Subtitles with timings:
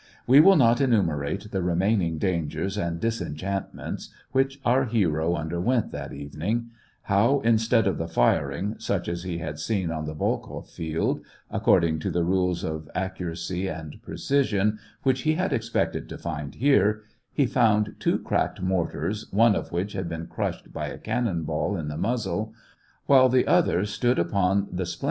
[0.25, 6.71] We will not enumerate the remaining dangers and disenchantments which our hero underwent that evening:
[7.03, 11.99] how, instead of the firing, such as he had seen on the Volkoff field, according
[11.99, 17.45] to the rules of accuracy and precision, which he had expected to find here, he
[17.45, 21.89] found two cracked mortars, one of which had been crushed by a cannon ball in
[21.89, 22.55] the muzzle,
[23.05, 24.99] while the other stood upon the splin 226 SEVASTOPOL IN AUGUST.